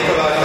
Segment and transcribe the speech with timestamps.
[0.00, 0.39] think about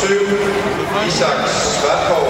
[0.00, 0.08] 7,
[1.06, 2.29] Isak Svartgaard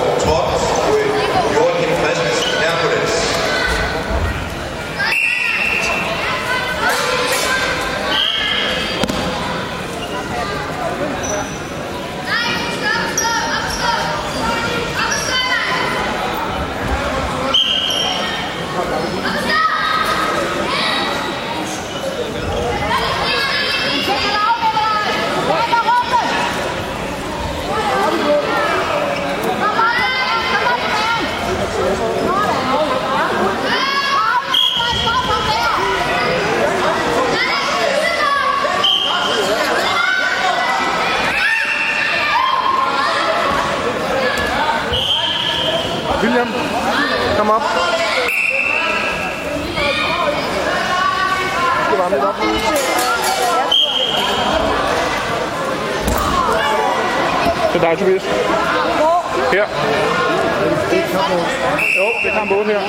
[46.22, 46.48] William,
[47.38, 47.62] kom op.
[51.90, 52.34] Det var lidt op.
[57.72, 58.22] Det er dig, Tobias.
[59.52, 59.66] Her.
[61.96, 62.80] Jo, det kan kamp 8 her.